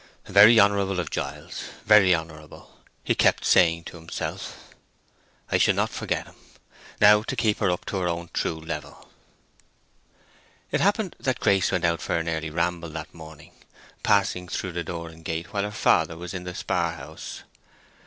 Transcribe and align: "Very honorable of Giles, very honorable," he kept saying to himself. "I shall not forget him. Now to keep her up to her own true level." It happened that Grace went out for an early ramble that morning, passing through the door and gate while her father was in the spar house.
"Very 0.25 0.57
honorable 0.59 0.99
of 0.99 1.11
Giles, 1.11 1.61
very 1.85 2.11
honorable," 2.11 2.79
he 3.03 3.13
kept 3.13 3.45
saying 3.45 3.83
to 3.83 3.97
himself. 3.97 4.73
"I 5.51 5.59
shall 5.59 5.75
not 5.75 5.91
forget 5.91 6.25
him. 6.25 6.33
Now 6.99 7.21
to 7.21 7.35
keep 7.35 7.59
her 7.59 7.69
up 7.69 7.85
to 7.85 7.97
her 7.99 8.07
own 8.07 8.31
true 8.33 8.59
level." 8.59 9.11
It 10.71 10.81
happened 10.81 11.15
that 11.19 11.39
Grace 11.39 11.71
went 11.71 11.85
out 11.85 12.01
for 12.01 12.17
an 12.17 12.27
early 12.27 12.49
ramble 12.49 12.89
that 12.89 13.13
morning, 13.13 13.51
passing 14.01 14.47
through 14.47 14.71
the 14.71 14.83
door 14.83 15.09
and 15.09 15.23
gate 15.23 15.53
while 15.53 15.61
her 15.61 15.69
father 15.71 16.17
was 16.17 16.33
in 16.33 16.45
the 16.45 16.55
spar 16.55 16.93
house. 16.93 17.43